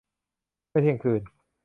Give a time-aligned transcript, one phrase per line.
[0.69, 1.21] เมื่อถึงคืน